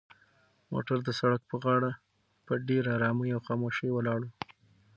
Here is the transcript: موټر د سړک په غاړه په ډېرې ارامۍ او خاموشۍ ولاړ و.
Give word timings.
موټر 0.71 0.97
د 1.07 1.09
سړک 1.19 1.41
په 1.49 1.55
غاړه 1.63 1.91
په 2.45 2.53
ډېرې 2.67 2.89
ارامۍ 2.97 3.29
او 3.33 3.41
خاموشۍ 3.47 3.89
ولاړ 3.93 4.19
و. 4.25 4.29